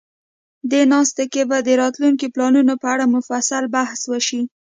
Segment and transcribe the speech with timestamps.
[0.71, 4.41] دې ناسته کې به د راتلونکو پلانونو په اړه مفصل بحث وشي.